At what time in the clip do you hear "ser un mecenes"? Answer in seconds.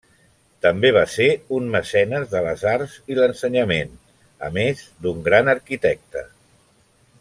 1.15-2.25